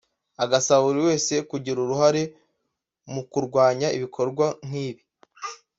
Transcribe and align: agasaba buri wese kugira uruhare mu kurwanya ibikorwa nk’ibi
agasaba 0.43 0.81
buri 0.87 1.01
wese 1.07 1.33
kugira 1.49 1.77
uruhare 1.81 2.23
mu 3.13 3.21
kurwanya 3.31 3.87
ibikorwa 3.97 4.45
nk’ibi 4.67 5.03